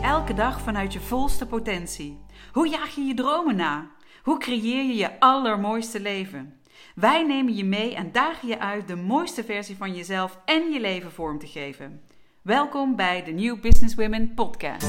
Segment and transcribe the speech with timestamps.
[0.00, 2.18] elke dag vanuit je volste potentie?
[2.52, 3.90] Hoe jaag je je dromen na?
[4.22, 6.60] Hoe creëer je je allermooiste leven?
[6.94, 10.80] Wij nemen je mee en dagen je uit de mooiste versie van jezelf en je
[10.80, 12.02] leven vorm te geven.
[12.42, 14.86] Welkom bij de New Business Women podcast.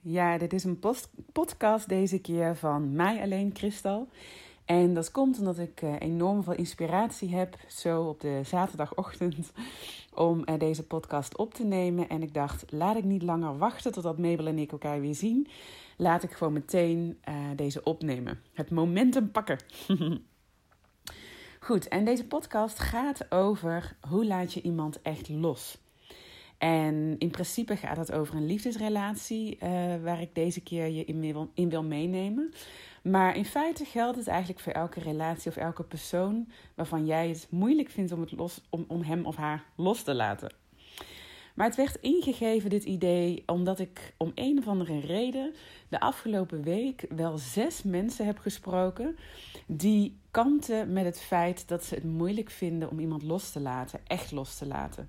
[0.00, 0.78] Ja, dit is een
[1.32, 4.08] podcast deze keer van mij alleen, Kristal.
[4.64, 9.52] En dat komt omdat ik uh, enorm veel inspiratie heb, zo op de zaterdagochtend,
[10.14, 12.08] om uh, deze podcast op te nemen.
[12.08, 15.48] En ik dacht, laat ik niet langer wachten totdat Mabel en ik elkaar weer zien.
[15.96, 18.40] Laat ik gewoon meteen uh, deze opnemen.
[18.52, 19.58] Het momentum pakken.
[21.60, 25.78] Goed, en deze podcast gaat over hoe laat je iemand echt los.
[26.62, 29.58] En in principe gaat het over een liefdesrelatie,
[30.02, 32.52] waar ik deze keer je in, in wil meenemen.
[33.02, 37.46] Maar in feite geldt het eigenlijk voor elke relatie of elke persoon waarvan jij het
[37.50, 40.52] moeilijk vindt om, het los, om, om hem of haar los te laten.
[41.54, 45.54] Maar het werd ingegeven, dit idee, omdat ik om een of andere reden
[45.88, 49.16] de afgelopen week wel zes mensen heb gesproken
[49.66, 54.00] die kanten met het feit dat ze het moeilijk vinden om iemand los te laten,
[54.06, 55.08] echt los te laten.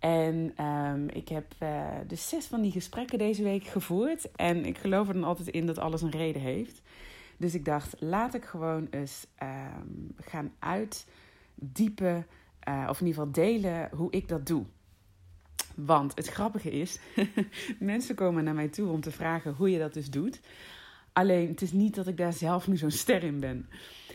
[0.00, 4.30] En um, ik heb uh, dus zes van die gesprekken deze week gevoerd.
[4.32, 6.82] En ik geloof er dan altijd in dat alles een reden heeft.
[7.36, 12.26] Dus ik dacht, laat ik gewoon eens um, gaan uitdiepen.
[12.68, 14.64] Uh, of in ieder geval delen hoe ik dat doe.
[15.74, 16.98] Want het grappige is,
[17.78, 20.40] mensen komen naar mij toe om te vragen hoe je dat dus doet.
[21.12, 23.68] Alleen, het is niet dat ik daar zelf nu zo'n ster in ben.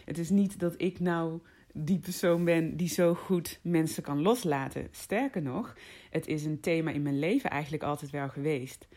[0.05, 1.39] Het is niet dat ik nou
[1.77, 4.87] die persoon ben die zo goed mensen kan loslaten.
[4.91, 5.73] Sterker nog,
[6.09, 8.87] het is een thema in mijn leven eigenlijk altijd wel geweest.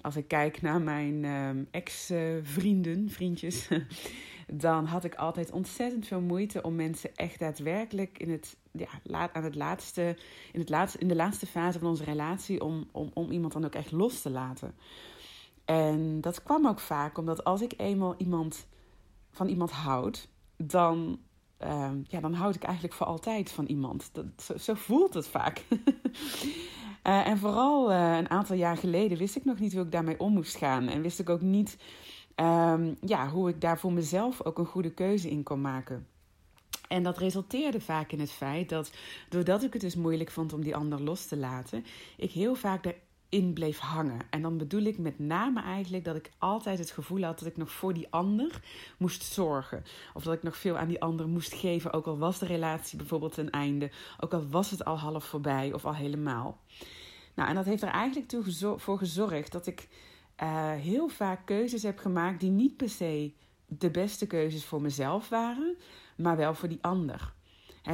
[0.00, 3.68] Als ik kijk naar mijn um, ex-vrienden, vriendjes,
[4.52, 8.88] dan had ik altijd ontzettend veel moeite om mensen echt daadwerkelijk in het, ja,
[9.32, 10.16] aan het laatste,
[10.52, 13.64] in, het laatste, in de laatste fase van onze relatie, om, om, om iemand dan
[13.64, 14.74] ook echt los te laten.
[15.64, 18.66] En dat kwam ook vaak omdat als ik eenmaal iemand
[19.30, 21.18] van iemand houd, dan
[21.64, 24.10] uh, ja, dan houd ik eigenlijk voor altijd van iemand.
[24.12, 25.64] Dat, zo, voelt het vaak.
[27.06, 30.20] uh, en vooral uh, een aantal jaar geleden wist ik nog niet hoe ik daarmee
[30.20, 30.88] om moest gaan.
[30.88, 31.76] En wist ik ook niet
[32.36, 36.06] um, ja, hoe ik daar voor mezelf ook een goede keuze in kon maken.
[36.88, 38.92] En dat resulteerde vaak in het feit dat,
[39.28, 41.84] doordat ik het dus moeilijk vond om die ander los te laten,
[42.16, 42.94] ik heel vaak
[43.28, 44.20] in bleef hangen.
[44.30, 47.56] En dan bedoel ik met name eigenlijk dat ik altijd het gevoel had dat ik
[47.56, 48.62] nog voor die ander
[48.98, 49.84] moest zorgen.
[50.14, 52.98] Of dat ik nog veel aan die ander moest geven, ook al was de relatie
[52.98, 53.90] bijvoorbeeld ten einde,
[54.20, 56.58] ook al was het al half voorbij of al helemaal.
[57.34, 59.88] Nou, en dat heeft er eigenlijk toe voor gezorgd dat ik
[60.42, 63.32] uh, heel vaak keuzes heb gemaakt die niet per se
[63.66, 65.76] de beste keuzes voor mezelf waren,
[66.16, 67.32] maar wel voor die ander.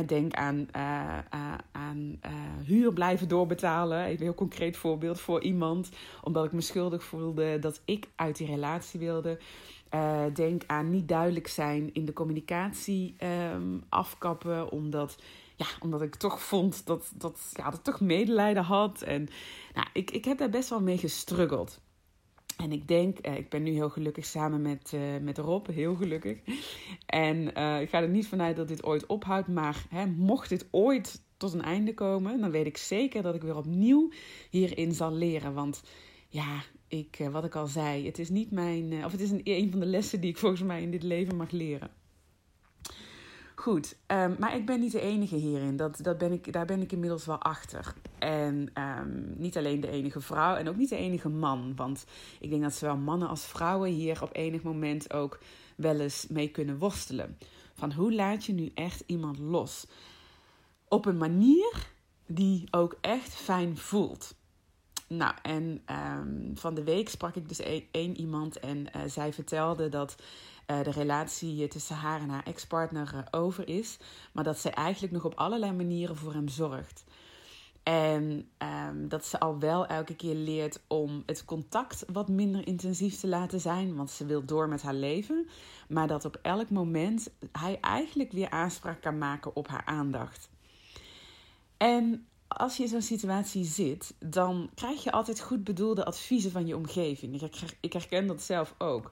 [0.07, 2.33] Denk aan, uh, uh, aan uh,
[2.65, 3.99] huur blijven doorbetalen.
[3.99, 5.89] Even een heel concreet voorbeeld voor iemand.
[6.23, 9.39] Omdat ik me schuldig voelde dat ik uit die relatie wilde.
[10.33, 13.17] denk aan niet duidelijk zijn in de communicatie
[13.53, 14.71] um, afkappen.
[14.71, 15.17] Omdat,
[15.57, 19.03] ja, omdat ik toch vond dat, dat, ja, dat ik toch medelijden had.
[19.03, 19.29] En
[19.75, 21.81] nou, ik, ik heb daar best wel mee gestruggeld.
[22.57, 25.95] En ik denk, eh, ik ben nu heel gelukkig samen met, uh, met Rob, heel
[25.95, 26.39] gelukkig.
[27.07, 30.69] En uh, ik ga er niet vanuit dat dit ooit ophoudt, maar hè, mocht dit
[30.71, 34.11] ooit tot een einde komen, dan weet ik zeker dat ik weer opnieuw
[34.51, 35.55] hierin zal leren.
[35.55, 35.83] Want
[36.29, 39.71] ja, ik, wat ik al zei, het is niet mijn, of het is een, een
[39.71, 41.91] van de lessen die ik volgens mij in dit leven mag leren.
[43.65, 45.77] Goed, um, maar ik ben niet de enige hierin.
[45.77, 47.95] Dat, dat ben ik, daar ben ik inmiddels wel achter.
[48.19, 51.73] En um, niet alleen de enige vrouw en ook niet de enige man.
[51.77, 52.05] Want
[52.41, 55.39] ik denk dat zowel mannen als vrouwen hier op enig moment ook
[55.77, 57.39] wel eens mee kunnen worstelen.
[57.75, 59.87] Van hoe laat je nu echt iemand los?
[60.89, 61.87] Op een manier
[62.27, 64.35] die ook echt fijn voelt.
[65.09, 65.83] Nou, en
[66.17, 67.61] um, van de week sprak ik dus
[67.91, 70.17] één iemand en uh, zij vertelde dat
[70.67, 73.99] de relatie tussen haar en haar ex-partner uh, over is,
[74.33, 77.05] maar dat zij eigenlijk nog op allerlei manieren voor hem zorgt.
[77.83, 83.21] En um, dat ze al wel elke keer leert om het contact wat minder intensief
[83.21, 85.49] te laten zijn, want ze wil door met haar leven.
[85.89, 90.49] Maar dat op elk moment hij eigenlijk weer aanspraak kan maken op haar aandacht.
[91.77, 96.67] En als je in zo'n situatie zit, dan krijg je altijd goed bedoelde adviezen van
[96.67, 97.43] je omgeving.
[97.81, 99.11] Ik herken dat zelf ook.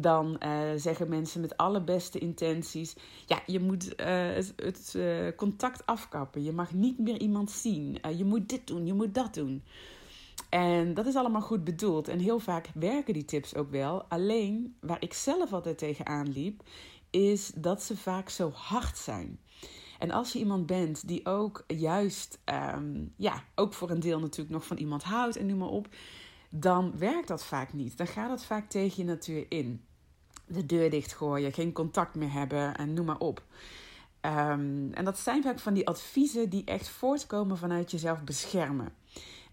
[0.00, 2.96] Dan uh, zeggen mensen met alle beste intenties:
[3.26, 4.06] ja, je moet uh,
[4.56, 6.42] het, uh, contact afkappen.
[6.42, 7.98] Je mag niet meer iemand zien.
[8.16, 9.62] je moet dit doen, je moet dat doen.
[10.48, 12.08] En dat is allemaal goed bedoeld.
[12.08, 14.04] En heel vaak werken die tips ook wel.
[14.04, 16.62] Alleen waar ik zelf altijd tegenaan liep,
[17.10, 19.38] is dat ze vaak zo hard zijn.
[19.98, 24.50] En als je iemand bent die ook juist, ehm, ja, ook voor een deel natuurlijk
[24.50, 25.88] nog van iemand houdt en noem maar op,
[26.54, 27.96] dan werkt dat vaak niet.
[27.96, 29.84] Dan gaat dat vaak tegen je natuur in.
[30.46, 33.42] De deur dichtgooien, geen contact meer hebben en noem maar op.
[34.20, 38.92] Ehm, en dat zijn vaak van die adviezen die echt voortkomen vanuit jezelf beschermen.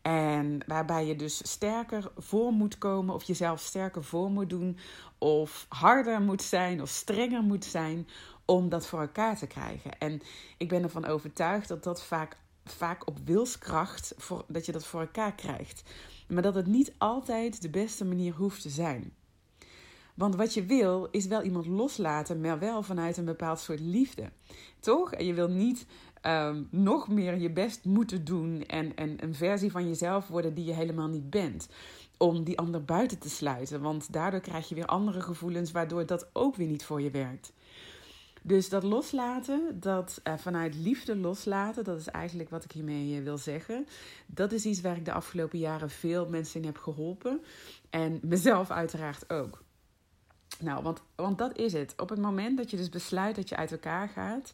[0.01, 4.77] En waarbij je dus sterker voor moet komen, of jezelf sterker voor moet doen,
[5.17, 8.07] of harder moet zijn, of strenger moet zijn
[8.45, 9.99] om dat voor elkaar te krijgen.
[9.99, 10.21] En
[10.57, 15.01] ik ben ervan overtuigd dat dat vaak, vaak op wilskracht, voor, dat je dat voor
[15.01, 15.83] elkaar krijgt.
[16.27, 19.13] Maar dat het niet altijd de beste manier hoeft te zijn.
[20.19, 24.31] Want wat je wil, is wel iemand loslaten, maar wel vanuit een bepaald soort liefde.
[24.79, 25.13] Toch?
[25.13, 25.85] En je wil niet
[26.25, 30.65] um, nog meer je best moeten doen en, en een versie van jezelf worden die
[30.65, 31.69] je helemaal niet bent.
[32.17, 33.81] Om die ander buiten te sluiten.
[33.81, 37.51] Want daardoor krijg je weer andere gevoelens, waardoor dat ook weer niet voor je werkt.
[38.41, 43.24] Dus dat loslaten, dat uh, vanuit liefde loslaten, dat is eigenlijk wat ik hiermee uh,
[43.24, 43.88] wil zeggen.
[44.25, 47.41] Dat is iets waar ik de afgelopen jaren veel mensen in heb geholpen.
[47.89, 49.63] En mezelf uiteraard ook.
[50.59, 51.94] Nou, want, want dat is het.
[51.97, 54.53] Op het moment dat je dus besluit dat je uit elkaar gaat,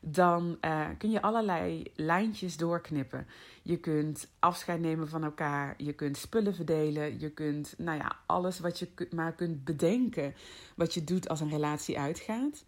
[0.00, 3.26] dan uh, kun je allerlei lijntjes doorknippen.
[3.62, 8.60] Je kunt afscheid nemen van elkaar, je kunt spullen verdelen, je kunt, nou ja, alles
[8.60, 10.34] wat je maar kunt bedenken
[10.74, 12.64] wat je doet als een relatie uitgaat.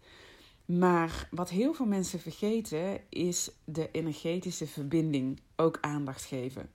[0.77, 6.71] Maar wat heel veel mensen vergeten is de energetische verbinding ook aandacht geven.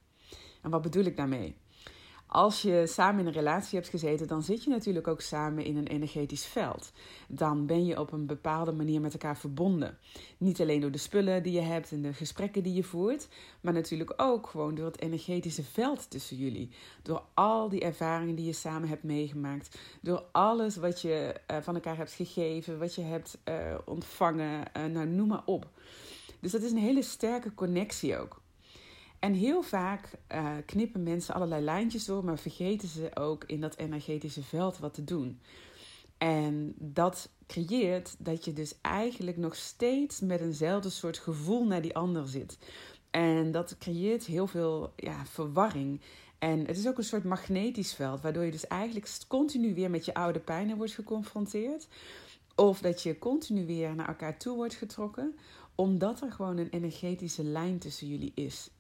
[0.63, 1.57] En wat bedoel ik daarmee?
[2.27, 5.77] Als je samen in een relatie hebt gezeten, dan zit je natuurlijk ook samen in
[5.77, 6.93] een energetisch veld.
[7.29, 9.99] Dan ben je op een bepaalde manier met elkaar verbonden.
[10.39, 13.29] Niet alleen door de spullen die je hebt en de gesprekken die je voert,
[13.61, 16.71] maar natuurlijk ook gewoon door het energetische veld tussen jullie.
[17.03, 19.79] Door al die ervaringen die je samen hebt meegemaakt.
[20.01, 23.55] Door alles wat je uh, van elkaar hebt gegeven, wat je hebt uh,
[23.85, 25.69] ontvangen, uh, nou noem maar op.
[26.41, 28.43] Dus dat is een hele sterke connectie ook.
[29.25, 33.77] En heel vaak uh, knippen mensen allerlei lijntjes door, maar vergeten ze ook in dat
[33.77, 35.41] energetische veld wat te doen.
[36.19, 41.97] En dat creëert dat je dus eigenlijk nog steeds met eenzelfde soort gevoel naar die
[41.97, 42.59] ander zit.
[43.11, 46.01] En dat creëert heel veel ja, verwarring.
[46.39, 50.05] En het is ook een soort magnetisch veld, waardoor je dus eigenlijk continu weer met
[50.05, 51.89] je oude pijnen wordt geconfronteerd.
[52.55, 55.37] Of dat je continu weer naar elkaar toe wordt getrokken,
[55.75, 58.71] omdat er gewoon een energetische lijn tussen jullie is.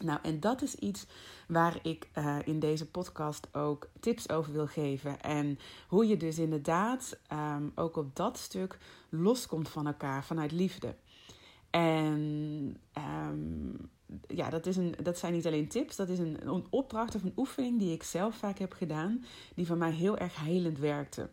[0.00, 1.06] Nou, en dat is iets
[1.48, 5.20] waar ik uh, in deze podcast ook tips over wil geven.
[5.20, 5.58] En
[5.88, 8.78] hoe je dus inderdaad um, ook op dat stuk
[9.08, 10.94] loskomt van elkaar vanuit liefde.
[11.70, 12.76] En
[13.28, 13.90] um,
[14.26, 17.22] ja, dat, is een, dat zijn niet alleen tips, dat is een, een opdracht of
[17.22, 21.30] een oefening die ik zelf vaak heb gedaan, die voor mij heel erg helend werkte.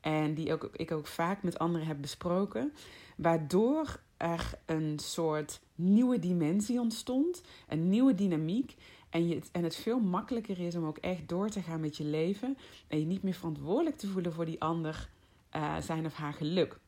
[0.00, 2.72] En die ook, ik ook vaak met anderen heb besproken,
[3.16, 8.76] waardoor er een soort nieuwe dimensie ontstond, een nieuwe dynamiek.
[9.10, 12.04] En, je, en het veel makkelijker is om ook echt door te gaan met je
[12.04, 12.58] leven.
[12.88, 15.08] En je niet meer verantwoordelijk te voelen voor die ander
[15.56, 16.78] uh, zijn of haar geluk.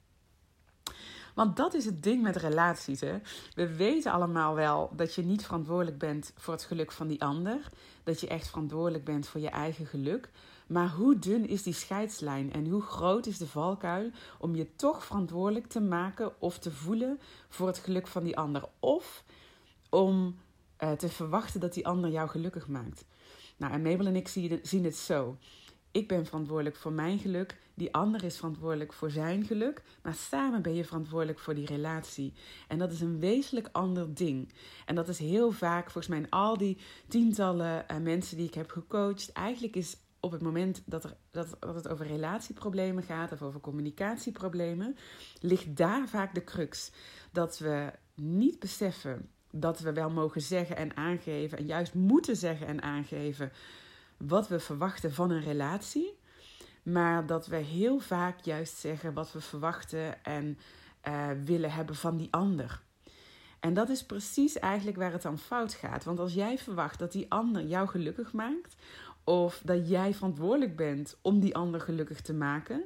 [1.34, 3.00] Want dat is het ding met relaties.
[3.00, 3.18] Hè?
[3.54, 7.68] We weten allemaal wel dat je niet verantwoordelijk bent voor het geluk van die ander.
[8.04, 10.30] Dat je echt verantwoordelijk bent voor je eigen geluk.
[10.66, 15.04] Maar hoe dun is die scheidslijn en hoe groot is de valkuil om je toch
[15.04, 18.68] verantwoordelijk te maken of te voelen voor het geluk van die ander?
[18.80, 19.24] Of
[19.90, 20.36] om
[20.82, 23.04] uh, te verwachten dat die ander jou gelukkig maakt.
[23.56, 24.28] Nou, en Mabel en ik
[24.62, 25.36] zien het zo.
[25.90, 30.62] Ik ben verantwoordelijk voor mijn geluk, die ander is verantwoordelijk voor zijn geluk, maar samen
[30.62, 32.32] ben je verantwoordelijk voor die relatie.
[32.68, 34.52] En dat is een wezenlijk ander ding.
[34.86, 38.54] En dat is heel vaak, volgens mij, in al die tientallen uh, mensen die ik
[38.54, 39.96] heb gecoacht, eigenlijk is
[40.26, 44.96] op het moment dat, er, dat, dat het over relatieproblemen gaat of over communicatieproblemen,
[45.40, 46.90] ligt daar vaak de crux.
[47.32, 52.66] Dat we niet beseffen dat we wel mogen zeggen en aangeven, en juist moeten zeggen
[52.66, 53.52] en aangeven
[54.16, 56.18] wat we verwachten van een relatie.
[56.82, 60.58] Maar dat we heel vaak juist zeggen wat we verwachten en
[61.08, 62.82] uh, willen hebben van die ander.
[63.60, 66.04] En dat is precies eigenlijk waar het dan fout gaat.
[66.04, 68.76] Want als jij verwacht dat die ander jou gelukkig maakt,
[69.26, 72.84] of dat jij verantwoordelijk bent om die ander gelukkig te maken,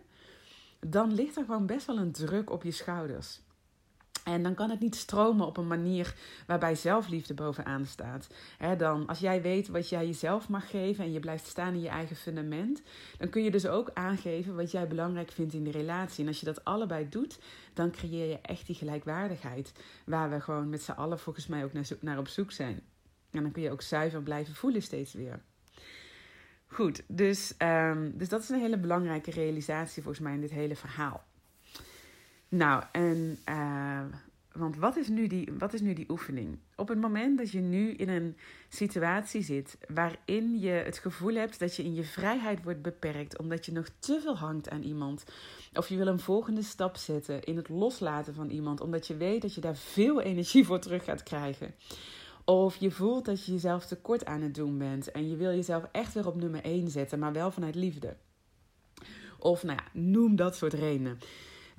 [0.87, 3.40] dan ligt er gewoon best wel een druk op je schouders.
[4.25, 6.14] En dan kan het niet stromen op een manier
[6.47, 8.26] waarbij zelfliefde bovenaan staat.
[8.76, 11.88] dan, als jij weet wat jij jezelf mag geven en je blijft staan in je
[11.88, 12.82] eigen fundament,
[13.18, 16.23] dan kun je dus ook aangeven wat jij belangrijk vindt in de relatie.
[16.23, 17.38] En als je dat allebei doet,
[17.75, 19.73] dan creëer je echt die gelijkwaardigheid.
[20.06, 22.80] Waar we gewoon met z'n allen volgens mij ook naar, naar op zoek zijn.
[23.30, 25.42] En dan kun je ook zuiver blijven voelen steeds weer.
[26.72, 30.76] Goed, dus, um, dus dat is een hele belangrijke realisatie volgens mij in dit hele
[30.76, 31.24] verhaal.
[32.48, 34.02] Nou, en uh,
[34.52, 36.58] Want wat is, nu die, wat is nu die oefening?
[36.76, 38.36] Op het moment dat je nu in een
[38.68, 43.66] situatie zit waarin je het gevoel hebt dat je in je vrijheid wordt beperkt omdat
[43.66, 45.24] je nog te veel hangt aan iemand,
[45.72, 49.42] of je wil een volgende stap zetten in het loslaten van iemand omdat je weet
[49.42, 51.74] dat je daar veel energie voor terug gaat krijgen.
[52.44, 55.88] Of je voelt dat je jezelf tekort aan het doen bent en je wil jezelf
[55.92, 58.16] echt weer op nummer 1 zetten, maar wel vanuit liefde.
[59.38, 61.18] Of nou ja, noem dat soort redenen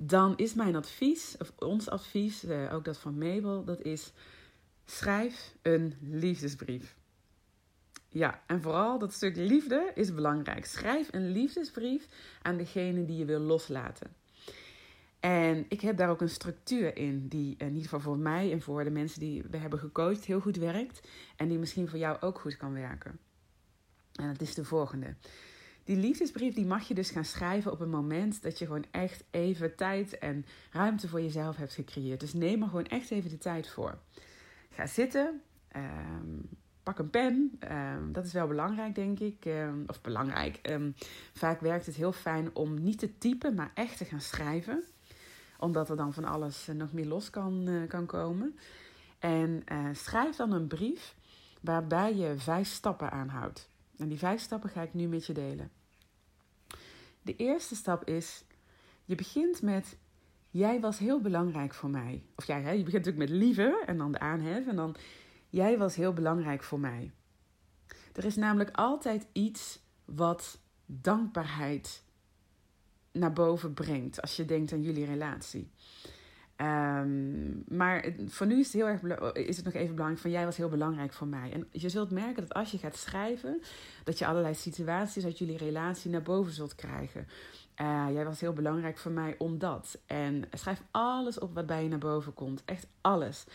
[0.04, 4.12] dan is mijn advies, of ons advies, eh, ook dat van Mabel, dat is
[4.86, 6.96] schrijf een liefdesbrief.
[8.10, 10.66] Ja, en vooral dat stuk liefde is belangrijk.
[10.66, 12.08] Schrijf een liefdesbrief
[12.42, 14.16] aan degene die je wil loslaten.
[15.22, 18.62] En ik heb daar ook een structuur in, die in ieder geval voor mij en
[18.62, 21.08] voor de mensen die we hebben gecoacht heel goed werkt.
[21.36, 23.20] En die misschien voor jou ook goed kan werken.
[24.16, 25.16] En dat is de volgende.
[25.84, 29.24] Die liefdesbrief die mag je dus gaan schrijven op een moment dat je gewoon echt
[29.32, 32.20] even tijd en ruimte voor jezelf hebt gecreëerd.
[32.20, 33.98] Dus neem er gewoon echt even de tijd voor.
[34.70, 36.40] Ga zitten, ehm,
[36.84, 37.52] pak een pen.
[37.60, 39.46] Ehm, dat is wel belangrijk, denk ik.
[39.46, 40.80] Ehm, of belangrijk.
[41.34, 44.84] vaak werkt het heel fijn om niet te typen, maar echt te gaan schrijven.
[45.62, 48.58] Omdat er dan van alles eh, nog meer los kan, uh, kan komen.
[49.20, 51.16] En uh, schrijf dan een brief
[51.62, 53.70] waarbij je vijf stappen aanhoudt.
[53.98, 55.72] En die vijf stappen ga ik nu met je delen.
[57.22, 58.44] De eerste stap is,
[59.06, 59.98] je begint met,
[60.50, 62.24] jij was heel belangrijk voor mij.
[62.36, 64.96] Of jij, je begint natuurlijk met lieve en dan de aanhef en dan,
[65.50, 67.12] jij was heel belangrijk voor mij.
[68.14, 72.04] Er is namelijk altijd iets wat dankbaarheid
[73.12, 75.72] naar boven brengt als je denkt aan jullie relatie.
[76.58, 79.02] Um, maar voor nu is het, heel erg,
[79.34, 81.52] is het nog even belangrijk van jij was heel belangrijk voor mij.
[81.52, 83.62] En je zult merken dat als je gaat schrijven,
[84.04, 87.28] dat je allerlei situaties uit jullie relatie naar boven zult krijgen.
[87.82, 90.00] Uh, jij was heel belangrijk voor mij omdat.
[90.06, 92.62] En schrijf alles op wat bij je naar boven komt.
[92.66, 93.46] Echt alles.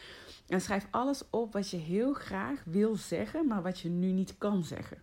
[0.47, 4.39] En schrijf alles op wat je heel graag wil zeggen, maar wat je nu niet
[4.39, 4.99] kan zeggen.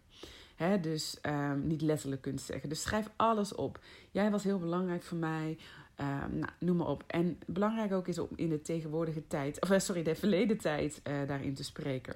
[0.82, 2.70] Dus um, niet letterlijk kunt zeggen.
[2.70, 3.80] Dus schrijf alles op.
[4.12, 5.58] Jij was heel belangrijk voor mij.
[5.96, 7.04] Ehm, nou, noem maar op.
[7.08, 11.02] En belangrijk ook is om in de tegenwoordige tijd, of eh, sorry, de verleden tijd
[11.04, 12.16] uh, daarin te spreken.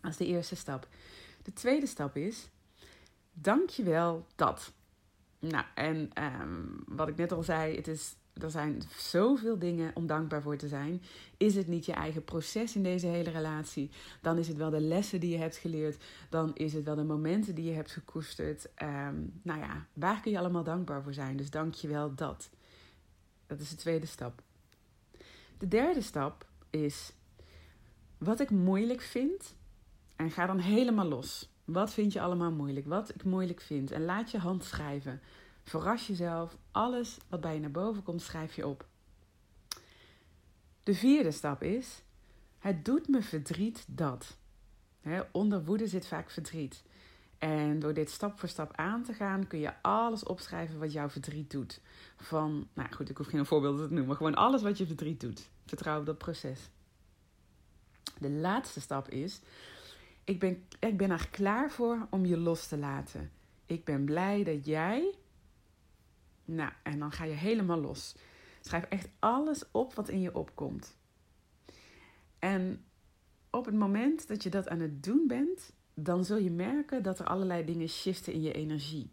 [0.00, 0.88] Dat is de eerste stap.
[1.42, 2.48] De tweede stap is,
[3.32, 4.72] dankjewel dat.
[5.38, 10.06] Nou, en ehm, wat ik net al zei, het is, er zijn zoveel dingen om
[10.06, 11.02] dankbaar voor te zijn.
[11.36, 13.90] Is het niet je eigen proces in deze hele relatie?
[14.20, 16.04] Dan is het wel de lessen die je hebt geleerd.
[16.30, 18.68] Dan is het wel de momenten die je hebt gekoesterd.
[18.82, 21.36] Um, nou ja, waar kun je allemaal dankbaar voor zijn?
[21.36, 22.50] Dus dankjewel dat.
[23.46, 24.42] Dat is de tweede stap.
[25.58, 27.12] De derde stap is
[28.18, 29.54] wat ik moeilijk vind.
[30.16, 31.48] En ga dan helemaal los.
[31.64, 32.86] Wat vind je allemaal moeilijk?
[32.86, 33.90] Wat ik moeilijk vind.
[33.90, 35.20] En laat je hand schrijven.
[35.64, 36.56] Verras jezelf.
[36.70, 38.86] Alles wat bij je naar boven komt, schrijf je op.
[40.82, 42.02] De vierde stap is:
[42.58, 44.36] het doet me verdriet dat.
[45.32, 46.82] onder woede zit vaak verdriet.
[47.38, 51.08] En door dit stap voor stap aan te gaan, kun je alles opschrijven wat jouw
[51.08, 51.80] verdriet doet.
[52.16, 55.48] Van, nou goed, ik hoef geen voorbeelden te noemen, gewoon alles wat je verdriet doet.
[55.66, 56.60] Vertrouw op dat proces.
[58.18, 59.40] De laatste stap is,
[60.24, 63.30] ik ben, ik ben er klaar voor om je los te laten.
[63.66, 65.14] Ik ben blij dat jij.
[66.44, 68.16] Nou, en dan ga je helemaal los.
[68.60, 70.96] Schrijf echt alles op wat in je opkomt.
[72.38, 72.84] En
[73.50, 77.18] op het moment dat je dat aan het doen bent, dan zul je merken dat
[77.18, 79.10] er allerlei dingen shiften in je energie.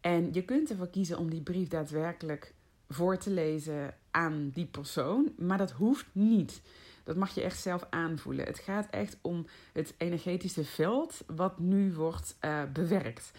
[0.00, 2.54] En je kunt ervoor kiezen om die brief daadwerkelijk
[2.88, 6.62] voor te lezen aan die persoon, maar dat hoeft niet.
[7.04, 8.46] Dat mag je echt zelf aanvoelen.
[8.46, 13.30] Het gaat echt om het energetische veld wat nu wordt uh, bewerkt.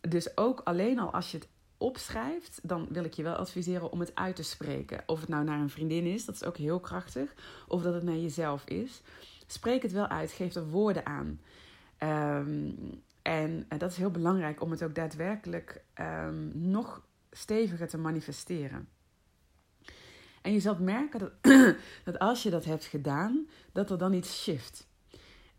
[0.00, 1.48] Dus ook alleen al als je het
[1.78, 5.02] opschrijft, dan wil ik je wel adviseren om het uit te spreken.
[5.06, 7.34] Of het nou naar een vriendin is, dat is ook heel krachtig,
[7.68, 9.02] of dat het naar jezelf is.
[9.46, 11.40] Spreek het wel uit, geef er woorden aan.
[11.98, 18.88] Um, en, dat is heel belangrijk om het ook daadwerkelijk um, nog steviger te manifesteren.
[20.42, 21.32] En je zult merken dat,
[22.04, 24.86] dat als je dat hebt gedaan, dat er dan iets shift.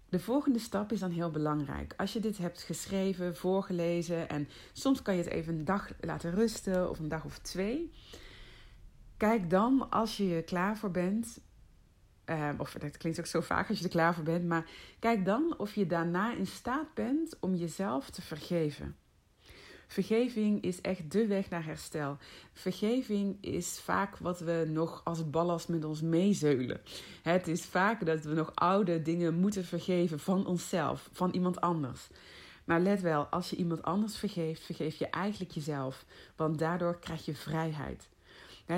[0.10, 1.94] De volgende stap is dan heel belangrijk.
[1.98, 6.32] Als je dit hebt geschreven, voorgelezen en soms kan je het even een dag laten
[6.32, 7.92] rusten of een dag of twee.
[9.18, 11.38] Kijk dan, als je er klaar voor bent,
[12.28, 14.46] Ehm, of dat klinkt ook zo vaak als je er klaar voor bent.
[14.46, 14.66] Maar
[15.00, 18.96] kijk dan of je daarna in staat bent om jezelf te vergeven.
[19.88, 22.18] Vergeving is echt de weg naar herstel.
[22.54, 26.82] Vergeving is vaak wat we nog als ballast met ons meezeulen.
[27.22, 32.08] Het is vaak dat we nog oude dingen moeten vergeven van onszelf, van iemand anders.
[32.64, 36.06] Maar let wel, als je iemand anders vergeeft, vergeef je eigenlijk jezelf.
[36.36, 38.10] Want daardoor krijg je vrijheid.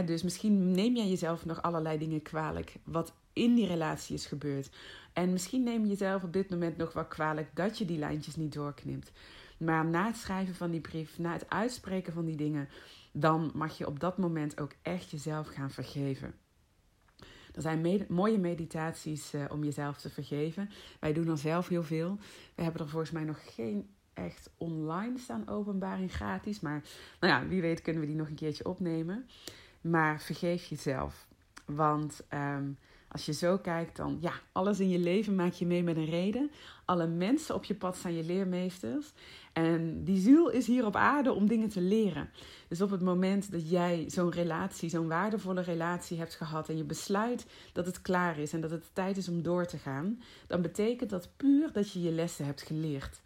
[0.06, 4.70] dus misschien neem jij jezelf nog allerlei dingen kwalijk wat in die relatie is gebeurd.
[5.14, 8.36] En misschien neem je jezelf op dit moment nog wel kwalijk dat je die lijntjes
[8.36, 9.12] niet doorknipt.
[9.60, 12.70] Maar na het schrijven van die brief, na het uitspreken van die dingen,
[13.12, 16.34] dan mag je op dat moment ook echt jezelf gaan vergeven.
[17.54, 20.70] Er zijn mooie meditaties uh, om jezelf te vergeven.
[21.00, 22.18] Wij doen er zelf heel veel.
[22.56, 26.60] We hebben er volgens mij nog geen echt online staan openbaar en gratis.
[26.60, 26.84] Maar
[27.20, 29.30] nou ja, wie weet kunnen we die nog een keertje opnemen.
[29.82, 31.28] Maar vergeef jezelf.
[31.66, 32.78] Want um,
[33.12, 36.10] als je zo kijkt, dan ja, alles in je leven maak je mee met een
[36.10, 36.52] reden.
[36.86, 39.12] Alle mensen op je pad zijn je leermeesters.
[39.54, 42.30] En die ziel is hier op aarde om dingen te leren.
[42.68, 46.84] Dus op het moment dat jij zo'n relatie, zo'n waardevolle relatie hebt gehad en je
[46.84, 50.62] besluit dat het klaar is en dat het tijd is om door te gaan, dan
[50.62, 53.22] betekent dat puur dat je je lessen hebt geleerd.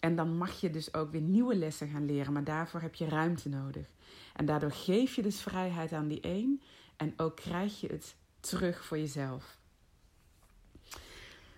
[0.00, 3.08] En dan mag je dus ook weer nieuwe lessen gaan leren, maar daarvoor heb je
[3.08, 3.86] ruimte nodig.
[4.34, 6.62] En daardoor geef je dus vrijheid aan die een
[6.96, 9.58] en ook krijg je het terug voor jezelf.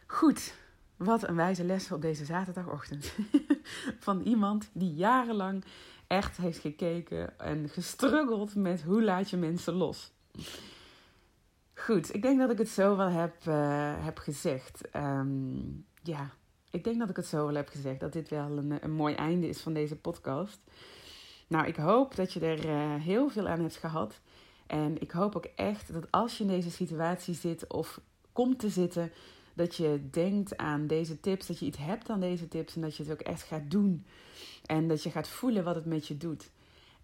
[0.07, 0.55] Goed,
[0.97, 3.13] wat een wijze les op deze zaterdagochtend.
[4.07, 5.65] Van iemand die jarenlang
[6.07, 10.13] echt heeft gekeken en gestruggeld met hoe laat je mensen los.
[11.75, 14.97] Goed, ik denk dat ik het zo wel heb, uh, heb gezegd.
[14.97, 16.31] Um, ja,
[16.71, 18.01] ik denk dat ik het zo wel heb gezegd.
[18.01, 20.61] Dat dit wel een, een mooi einde is van deze podcast.
[21.47, 24.21] Nou, ik hoop dat je er uh, heel veel aan hebt gehad.
[24.69, 28.01] En ik hoop ook echt dat als je in deze situatie zit of
[28.33, 29.13] komt te zitten,
[29.55, 32.97] dat je denkt aan deze tips, dat je iets hebt aan deze tips en dat
[32.97, 34.05] je het ook echt gaat doen.
[34.67, 36.51] En dat je gaat voelen wat het met je doet.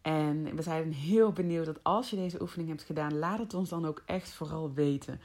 [0.02, 3.68] En we zijn heel benieuwd dat als je deze oefening hebt gedaan, laat het ons
[3.68, 5.20] dan ook echt vooral weten.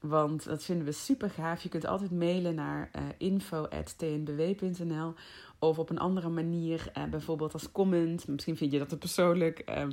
[0.00, 1.62] Want dat vinden we super gaaf.
[1.62, 5.14] Je kunt altijd mailen naar eh, info.tnbw.nl
[5.58, 8.28] of op een andere manier, uh, bijvoorbeeld als comment.
[8.28, 9.70] Misschien vind je dat het persoonlijk.
[9.70, 9.86] Uh,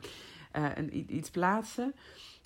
[0.51, 1.93] een, iets plaatsen.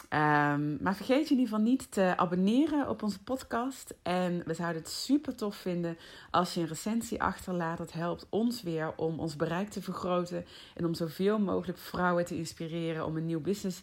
[0.09, 3.93] Um, maar vergeet je in ieder geval niet te abonneren op onze podcast.
[4.01, 5.97] En we zouden het super tof vinden
[6.31, 7.77] als je een recensie achterlaat.
[7.77, 10.45] Dat helpt ons weer om ons bereik te vergroten.
[10.75, 13.81] En om zoveel mogelijk vrouwen te inspireren om een nieuw business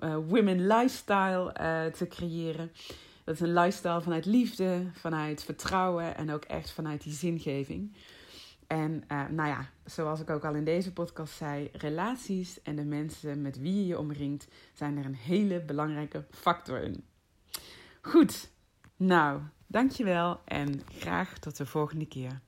[0.00, 2.72] uh, women lifestyle uh, te creëren.
[3.24, 7.92] Dat is een lifestyle vanuit liefde, vanuit vertrouwen en ook echt vanuit die zingeving.
[8.70, 12.84] En uh, nou ja, zoals ik ook al in deze podcast zei, relaties en de
[12.84, 17.04] mensen met wie je je omringt zijn er een hele belangrijke factor in.
[18.00, 18.50] Goed,
[18.96, 22.40] nou, dankjewel en graag tot de volgende keer.